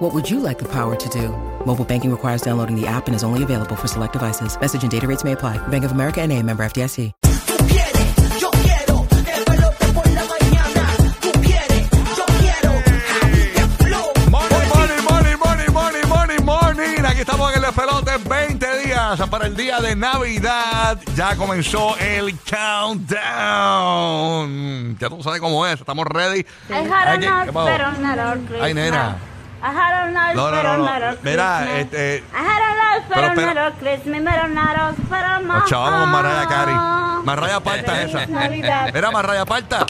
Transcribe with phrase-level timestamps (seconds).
[0.00, 1.28] What would you like the power to do?
[1.66, 4.58] Mobile banking requires downloading the app and is only available for select devices.
[4.58, 5.58] Message and data rates may apply.
[5.68, 7.12] Bank of America and a member FDIC.
[7.22, 10.86] Tú quieres, yo quiero, que pelote por la mañana.
[11.20, 12.72] Tú quieres, yo quiero,
[13.20, 14.12] Javi de Flow.
[14.30, 17.04] Morning, morning, morning, morning, morning, morning, morning.
[17.04, 20.98] Aquí estamos en el despelote 20 días para el día de Navidad.
[21.14, 23.18] Ya comenzó el countdown.
[24.98, 25.78] Ya tú sabes cómo es.
[25.78, 26.40] Estamos ready.
[26.70, 27.68] I had Ay, ¿qué- pasó?
[28.62, 29.18] Ay, nena.
[29.62, 30.84] I had a nice No, no, pero no, no.
[30.90, 31.80] Merry Mira, Christmas.
[31.80, 33.54] este- I had a nice Pero pero espera.
[33.54, 34.76] Merry Christmas, pero not
[35.08, 36.72] pero Marraya Cari.
[37.24, 38.26] Marraya Parta Feliz esa.
[38.26, 38.90] Navidad.
[38.94, 39.86] Mira, Marraya Parta.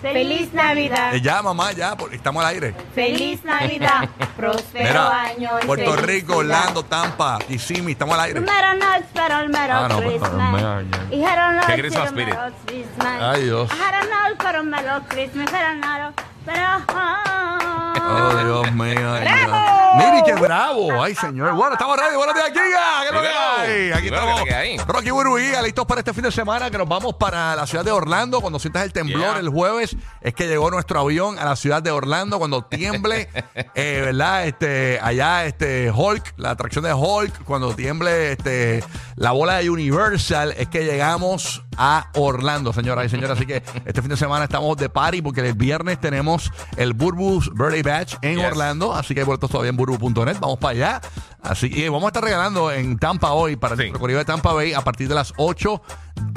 [0.00, 1.14] Feliz Navidad.
[1.14, 2.74] Eh, Ya, mamá, ya, porque estamos al aire.
[2.94, 4.08] Feliz Navidad.
[4.36, 5.50] Próspero Mira, año.
[5.62, 6.06] y Puerto felicidad.
[6.06, 8.40] Rico, Orlando, Tampa, Kissimmee, estamos al aire.
[8.40, 10.54] Pero no pero el Merry Ah, no, pero- Christmas.
[10.54, 12.34] pero- pero- Y had a nice Qué Christmas pero spirit.
[12.34, 13.22] Merry Christmas.
[13.22, 13.70] Ay, Dios.
[13.70, 16.14] I had a nice pero Merry Christmas, pero not
[16.46, 16.62] pero
[18.08, 19.12] Oh, Dios mío.
[19.14, 19.56] ay, Dios.
[19.96, 21.02] Mire, qué bravo.
[21.02, 21.54] Ay, señor.
[21.54, 22.16] Bueno, estamos ready.
[22.16, 23.00] Buenos días, Giga.
[23.00, 23.92] ¿Qué es lo que hay?
[23.92, 24.44] Aquí Dímelo, estamos.
[24.44, 24.76] ¿qué hay?
[24.78, 27.66] Rocky Burbu y Giga, listos para este fin de semana que nos vamos para la
[27.66, 28.42] ciudad de Orlando.
[28.42, 29.38] Cuando sientas el temblor Yeah.
[29.38, 32.38] el jueves, es que llegó nuestro avión a la ciudad de Orlando.
[32.38, 33.30] Cuando tiemble,
[33.74, 34.46] eh, ¿verdad?
[34.46, 38.84] Este, allá, este, Hulk, la atracción de Hulk, cuando tiemble este,
[39.14, 43.30] la bola de Universal, es que llegamos a Orlando, señoras y señores.
[43.38, 47.50] Así que este fin de semana estamos de party porque el viernes tenemos el Burbu's
[47.54, 47.82] Birthday
[48.22, 48.44] En Yes.
[48.46, 48.94] Orlando.
[48.94, 50.36] Así que hay boletos todavía en burbu.net.
[50.40, 51.00] Vamos para allá.
[51.42, 53.90] Así que vamos a estar regalando en Tampa hoy para el Sí.
[53.92, 55.80] recorrido de Tampa Bay a partir de las 8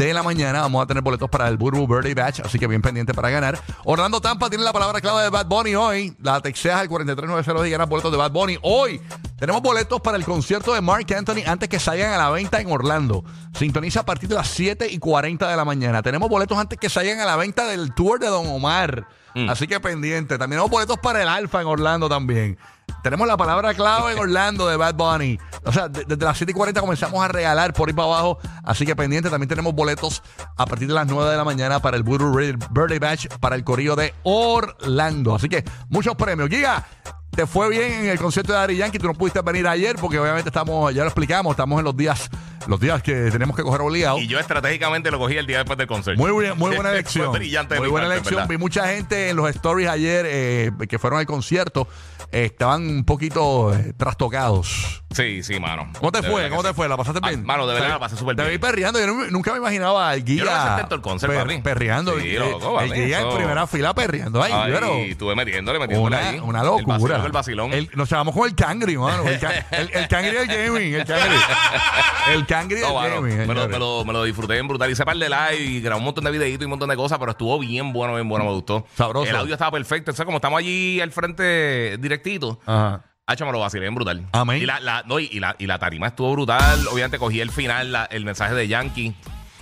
[0.06, 0.62] de la mañana.
[0.62, 2.40] Vamos a tener boletos para el Burbu Birthday Batch.
[2.40, 3.60] Así que bien pendiente para ganar.
[3.84, 6.16] Orlando Tampa tiene la palabra clave de Bad Bunny hoy.
[6.22, 8.58] La texteas al 43902 y ganas boletos de Bad Bunny.
[8.62, 9.02] Hoy
[9.38, 12.72] tenemos boletos para el concierto de Mark Anthony antes que salgan a la venta en
[12.72, 13.26] Orlando.
[13.54, 16.02] Sintoniza a partir de las 7 y 40 de la mañana.
[16.02, 19.06] Tenemos boletos antes que salgan a la venta del tour de Don Omar.
[19.48, 20.38] Así que pendiente.
[20.38, 22.58] También tenemos boletos para el Alfa en Orlando también.
[23.04, 25.40] Tenemos la palabra clave en Orlando de Bad Bunny.
[25.66, 28.40] O sea, de- desde las 7 y 40 comenzamos a regalar por ahí para abajo.
[28.64, 29.30] Así que pendiente.
[29.30, 30.22] También tenemos boletos
[30.58, 33.64] a partir de las 9 de la mañana para el Voodoo Birthday Batch para el
[33.64, 35.36] corillo de Orlando.
[35.36, 36.50] Así que muchos premios.
[36.50, 36.86] Giga,
[37.32, 39.00] te fue bien en el concierto de Daddy Yankee.
[39.00, 42.30] Tú no pudiste venir ayer porque obviamente estamos, ya lo explicamos, estamos en los días,
[42.68, 44.18] los días que tenemos que coger obligado.
[44.20, 46.22] Y yo estratégicamente lo cogí el día después del concierto.
[46.22, 47.30] Muy, buena- muy buena elección.
[47.32, 48.36] Muy buena parte, elección.
[48.36, 48.48] ¿verdad?
[48.50, 51.88] Vi mucha gente en los stories ayer eh, que fueron al concierto.
[52.32, 55.02] eh, estaban un poquito eh, trastocados.
[55.12, 55.92] Sí, sí, mano.
[55.98, 56.48] ¿Cómo te De fue?
[56.50, 56.74] ¿Cómo te sí.
[56.76, 56.88] fue?
[56.88, 57.44] ¿La pasaste Ah, bien?
[57.44, 58.62] mano, de verdad la pasé súper Te vi bien.
[58.62, 59.00] perreando.
[59.00, 60.44] Yo nu- nunca me imaginaba al guía.
[60.44, 61.62] Yo no en todo el concert, per- papi.
[61.62, 62.20] Perreando.
[62.20, 63.36] Sí, el, loco, el papi, guía en eso.
[63.38, 64.44] primera fila perreando.
[64.44, 66.40] Ay, Ay, pero estuve metiéndole, metiéndole una, ahí.
[66.40, 66.86] una El locura.
[66.98, 67.74] vacilón, el vacilón.
[67.74, 69.24] El- nos llamamos con el cangri, mano.
[69.24, 69.40] El,
[69.72, 70.94] el, el cangri del gaming.
[70.94, 71.36] El cangri.
[72.32, 72.46] El
[72.82, 73.38] No, gaming.
[73.38, 73.70] me, lo, señores.
[73.70, 74.90] me, lo, me lo disfruté en brutal.
[74.92, 77.18] Hice par de live y grabé un montón de videitos y un montón de cosas,
[77.20, 78.86] pero estuvo bien bueno, bien bueno, me gustó.
[78.96, 79.30] Sabroso.
[79.30, 80.12] El audio estaba perfecto.
[80.12, 83.06] Entonces, como estamos allí al frente directito, Ajá.
[83.28, 84.26] Hacho, me lo vacilé bien brutal.
[84.32, 84.60] Amén.
[84.60, 86.88] Y la, la- no, y, y la, y la tarima estuvo brutal.
[86.92, 89.14] Obviamente cogí el final, la- el mensaje de Yankee.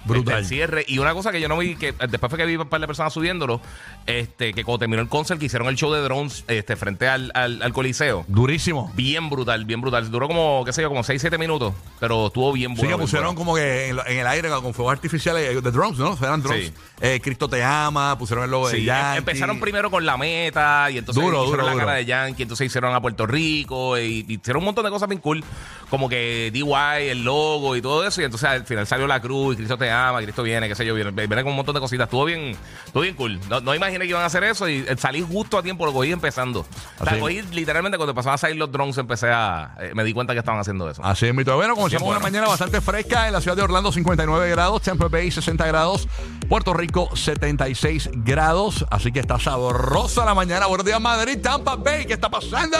[0.07, 0.39] Brutal.
[0.39, 0.85] El cierre.
[0.87, 2.81] Y una cosa que yo no vi, que eh, después fue que vi un par
[2.81, 3.61] de personas subiéndolo,
[4.05, 7.31] este, que cuando terminó el concert, que hicieron el show de drones este, frente al,
[7.33, 8.25] al, al Coliseo.
[8.27, 8.91] Durísimo.
[8.95, 10.09] Bien brutal, bien brutal.
[10.09, 11.73] Duró como, qué sé yo, como 6, 7 minutos.
[11.99, 12.89] Pero estuvo bien bueno.
[12.89, 13.39] Sí, que pusieron bueno.
[13.39, 16.17] como que en, el aire con fuegos artificiales eh, de drums, ¿no?
[16.21, 16.43] Eran.
[16.47, 16.71] Sí.
[17.01, 19.17] Eh, Cristo te ama, pusieron el logo de Sí, Yankee.
[19.19, 21.85] empezaron primero con la meta y entonces Duro, hicieron duro, la duro.
[21.85, 25.07] cara de Yankee, entonces hicieron a Puerto Rico y, y hicieron un montón de cosas
[25.07, 25.43] bien cool,
[25.89, 29.53] como que DY, el logo y todo eso, y entonces al final salió la cruz
[29.53, 31.81] y Cristo te ama, Cristo viene, qué sé yo, viene, viene con un montón de
[31.81, 33.39] cositas, estuvo bien, estuvo bien cool.
[33.49, 35.93] No, no imaginé que iban a hacer eso y eh, salí justo a tiempo, lo
[35.93, 36.65] cogí empezando.
[36.99, 37.19] O sea, Así.
[37.19, 40.39] cogí literalmente cuando empezaban a salir los drones, empecé a, eh, me di cuenta que
[40.39, 41.03] estaban haciendo eso.
[41.03, 42.21] Así es, mi Bueno, comenzamos Bien una bueno.
[42.21, 46.07] mañana bastante fresca en la ciudad de Orlando, 59 grados, Tampa Bay 60 grados,
[46.49, 50.65] Puerto Rico 76 grados, así que está sabrosa la mañana.
[50.67, 52.77] Buenos días, Madrid, Tampa Bay, ¿qué está pasando?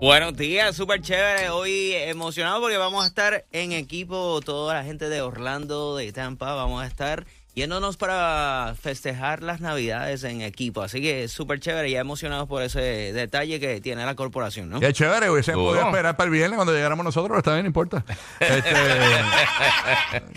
[0.00, 1.50] Buenos días, súper chévere.
[1.50, 6.54] Hoy emocionado porque vamos a estar en equipo, toda la gente de Orlando, de Tampa,
[6.54, 7.26] vamos a estar
[7.58, 10.82] yéndonos para festejar las navidades en equipo.
[10.82, 12.80] Así que súper chévere, ya emocionados por ese
[13.12, 14.80] detalle que tiene la corporación, ¿no?
[14.80, 17.68] Qué chévere, hubiese podido esperar para el viernes cuando llegáramos nosotros, pero está bien, no
[17.68, 18.04] importa.
[18.40, 18.72] Este,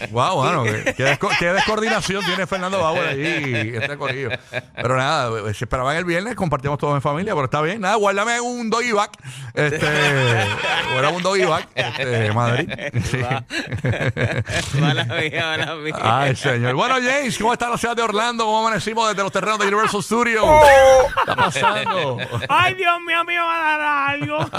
[0.11, 4.29] wow, bueno, qué, qué desco- qué descoordinación tiene Fernando Bauer ahí, este corillo.
[4.75, 7.81] Pero nada, si esperaban el viernes, compartimos todos en familia, pero está bien.
[7.81, 9.11] Nada, guárdame un doggy bag.
[9.53, 12.69] Este, o era un doggy bag, este, Madrid.
[13.11, 13.17] Sí.
[14.79, 15.95] Mala mía, mala mía.
[16.01, 16.75] Ay, señor.
[16.75, 18.45] Bueno, James, ¿cómo está la ciudad de Orlando?
[18.45, 20.45] ¿Cómo amanecimos desde los terrenos de Universal Studios?
[20.45, 22.17] ¿Qué está pasando?
[22.49, 23.81] Ay, Dios mío, me va a dar
[24.15, 24.49] algo.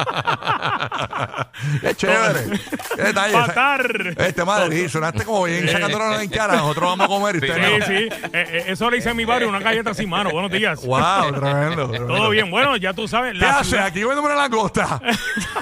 [1.80, 2.60] Qué chévere.
[2.96, 3.36] Qué detalle.
[3.36, 4.14] Matar.
[4.18, 6.56] Este Madrid, sonaste como bien sacándonos en cara.
[6.56, 7.86] Nosotros vamos a comer y Sí, usted Sí, no.
[7.86, 7.92] sí.
[7.94, 10.30] Eh, eh, eso le hice a mi barrio, una galleta sin mano.
[10.30, 10.84] Buenos días.
[10.84, 11.88] Wow, tremendo.
[11.88, 12.14] tremendo.
[12.14, 12.50] Todo bien.
[12.50, 13.32] Bueno, ya tú sabes.
[13.34, 13.70] ¿Qué la hace?
[13.70, 15.00] ciudad- Aquí comiéndome una langosta.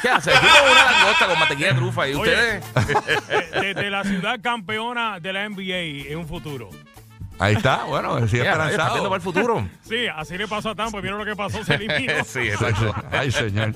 [0.02, 0.32] ¿Qué hace?
[0.34, 2.08] Aquí una langosta con mantequilla de trufa.
[2.08, 2.31] ¿Y Oye.
[2.32, 2.64] ustedes?
[3.52, 6.70] de- Desde la ciudad campeona de la NBA en un futuro.
[7.40, 9.02] Ahí está, bueno, Ya, rayos, esperanzado.
[9.04, 9.69] para el futuro.
[9.88, 11.00] Sí, así le pasó a Tampa.
[11.00, 12.12] Vieron lo que pasó, se eliminó.
[12.25, 12.94] sí, exacto.
[13.10, 13.75] Ay, señor.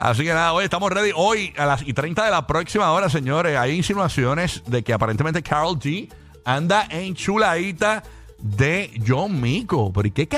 [0.00, 1.10] Así que nada, hoy estamos ready.
[1.14, 5.42] Hoy a las y 30 de la próxima hora, señores, hay insinuaciones de que aparentemente
[5.42, 6.10] Carol G
[6.44, 8.02] anda en chuladita
[8.38, 9.92] de John Mico.
[9.92, 10.28] ¿Pero ¿y qué,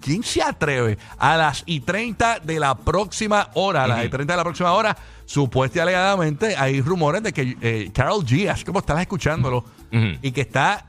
[0.00, 3.84] quién se atreve a las y 30 de la próxima hora?
[3.84, 4.96] A las y 30 de la próxima hora,
[5.26, 10.32] supuestamente y alegadamente, hay rumores de que eh, Carol G, así como estás escuchándolo, y
[10.32, 10.86] que está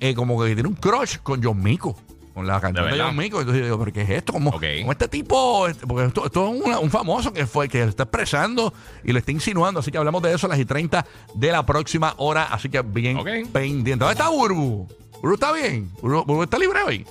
[0.00, 1.96] eh, como que tiene un crush con John Mico.
[2.34, 3.06] Con la cantante de, verdad?
[3.06, 3.40] John Mico.
[3.40, 4.32] Entonces yo digo, ¿pero qué es esto?
[4.34, 4.64] ¿Cómo, Ok.
[4.80, 5.66] cómo este tipo?
[5.68, 9.18] este- Porque esto, esto es una- un famoso que fue que está expresando y lo
[9.18, 9.80] está insinuando.
[9.80, 12.44] Así que hablamos de eso a las y 30 de la próxima hora.
[12.44, 13.18] Así que bien
[13.52, 13.96] pendiente.
[14.04, 14.86] ¿Dónde está Burbu?
[15.22, 15.90] ¿Burbu está bien?
[16.02, 17.06] ¿Burbu, Burbu está libre hoy?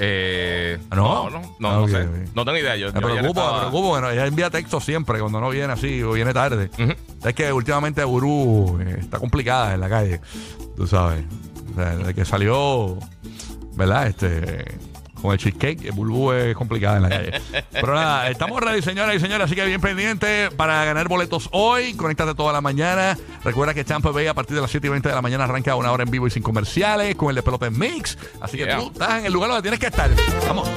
[0.00, 1.28] Eh, No.
[1.28, 2.08] no, no, no, Ah, no ok, sé.
[2.36, 2.76] No tengo idea.
[2.76, 3.88] Yo, Me yo preocupo, me preocupo.
[3.88, 6.70] Bueno, ella envía texto siempre cuando no viene así o viene tarde.
[6.78, 6.92] Ujú.
[7.28, 10.20] Es que últimamente Burbu eh, está complicada en la calle.
[10.76, 11.24] Tú sabes.
[11.84, 12.98] Sea, desde que salió,
[13.74, 14.06] ¿verdad?
[14.08, 14.78] Este.
[15.20, 17.32] Con el cheesecake, Burbu es complicada en la calle.
[17.72, 21.94] Pero nada, estamos ready, señoras y señores, así que bien pendiente para ganar boletos hoy.
[21.94, 23.18] Conéctate toda la mañana.
[23.42, 25.74] Recuerda que Champa Bay a partir de las 7 y 20 de la mañana arranca
[25.74, 28.16] una hora en vivo y sin comerciales con el de Pelote Mix.
[28.40, 28.78] Así que Yeah.
[28.78, 30.08] tú estás en el lugar donde tienes que estar.
[30.46, 30.68] Vamos,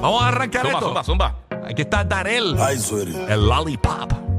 [0.00, 0.86] vamos a arrancar Zumba, esto.
[0.86, 1.36] zumba, zumba.
[1.68, 2.56] Aquí está Darel,
[3.28, 4.29] el Lollipop.